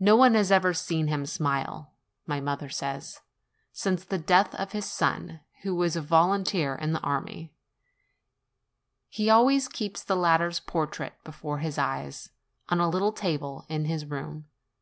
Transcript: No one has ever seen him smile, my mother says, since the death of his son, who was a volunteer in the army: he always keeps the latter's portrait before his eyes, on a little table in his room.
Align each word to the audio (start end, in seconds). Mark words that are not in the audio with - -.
No 0.00 0.16
one 0.16 0.32
has 0.32 0.50
ever 0.50 0.72
seen 0.72 1.08
him 1.08 1.26
smile, 1.26 1.92
my 2.26 2.40
mother 2.40 2.70
says, 2.70 3.20
since 3.74 4.02
the 4.02 4.16
death 4.16 4.54
of 4.54 4.72
his 4.72 4.86
son, 4.86 5.40
who 5.60 5.74
was 5.74 5.96
a 5.96 6.00
volunteer 6.00 6.74
in 6.74 6.94
the 6.94 7.00
army: 7.00 7.52
he 9.10 9.28
always 9.28 9.68
keeps 9.68 10.02
the 10.02 10.16
latter's 10.16 10.60
portrait 10.60 11.22
before 11.24 11.58
his 11.58 11.76
eyes, 11.76 12.30
on 12.70 12.80
a 12.80 12.88
little 12.88 13.12
table 13.12 13.66
in 13.68 13.84
his 13.84 14.06
room. 14.06 14.46